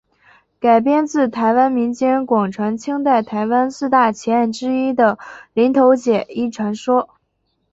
[0.59, 5.19] 改编自台湾民间广传清代台湾四大奇案之一的
[5.53, 7.07] 林投姐一传说。